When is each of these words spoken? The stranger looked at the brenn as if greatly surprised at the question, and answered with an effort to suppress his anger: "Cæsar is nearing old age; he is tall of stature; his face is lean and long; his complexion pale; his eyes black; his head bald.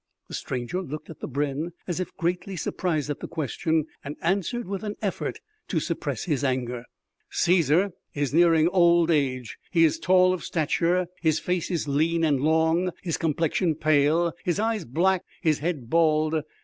The 0.29 0.33
stranger 0.33 0.81
looked 0.81 1.11
at 1.11 1.19
the 1.19 1.27
brenn 1.27 1.73
as 1.85 1.99
if 1.99 2.17
greatly 2.17 2.55
surprised 2.55 3.11
at 3.11 3.19
the 3.19 3.27
question, 3.27 3.85
and 4.03 4.15
answered 4.23 4.65
with 4.67 4.81
an 4.83 4.95
effort 4.99 5.41
to 5.67 5.79
suppress 5.79 6.23
his 6.23 6.43
anger: 6.43 6.85
"Cæsar 7.31 7.91
is 8.15 8.33
nearing 8.33 8.67
old 8.69 9.11
age; 9.11 9.59
he 9.69 9.83
is 9.85 9.99
tall 9.99 10.33
of 10.33 10.43
stature; 10.43 11.05
his 11.21 11.37
face 11.37 11.69
is 11.69 11.87
lean 11.87 12.23
and 12.23 12.41
long; 12.41 12.89
his 13.03 13.17
complexion 13.17 13.75
pale; 13.75 14.33
his 14.43 14.59
eyes 14.59 14.85
black; 14.85 15.21
his 15.39 15.59
head 15.59 15.87
bald. 15.87 16.33